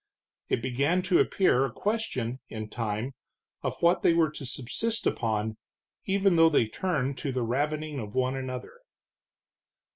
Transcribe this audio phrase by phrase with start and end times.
[0.49, 3.13] It began to appear a question, in time,
[3.61, 5.57] of what they were to subsist upon,
[6.05, 8.79] even though they turned to the ravening of one another.